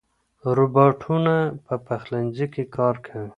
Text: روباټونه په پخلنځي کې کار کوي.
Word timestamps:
روباټونه 0.57 1.35
په 1.65 1.73
پخلنځي 1.87 2.45
کې 2.53 2.63
کار 2.75 2.95
کوي. 3.05 3.29